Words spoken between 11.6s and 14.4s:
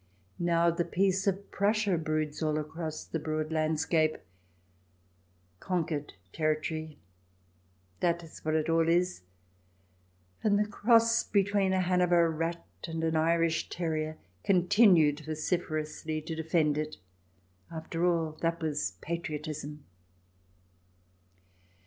a Hanover rat and an Irish terrier